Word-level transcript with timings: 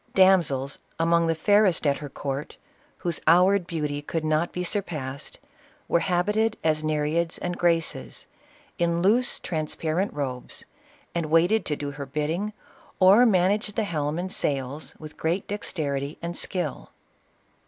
Damsels, 0.15 0.79
among 0.99 1.27
the 1.27 1.35
fairest 1.35 1.85
at 1.85 1.97
her 1.99 2.09
court, 2.09 2.57
whose 2.97 3.19
houried 3.27 3.67
beauty 3.67 4.01
could 4.01 4.25
not 4.25 4.51
be 4.51 4.63
surpassed, 4.63 5.37
were 5.87 5.99
habited 5.99 6.57
as 6.63 6.83
Ne 6.83 6.97
reids 6.97 7.37
and 7.39 7.55
Graces, 7.55 8.25
in 8.79 9.03
loose, 9.03 9.37
transparent 9.37 10.11
robes, 10.11 10.65
and 11.13 11.27
wait 11.27 11.51
ed 11.51 11.65
to 11.65 11.75
do 11.75 11.91
her 11.91 12.07
bidding, 12.07 12.51
or 12.99 13.27
managed 13.27 13.75
the 13.75 13.83
helm 13.83 14.17
and 14.17 14.31
sails 14.31 14.95
with 14.97 15.17
great 15.17 15.47
dexterity 15.47 16.17
and 16.19 16.35
skill. 16.35 16.89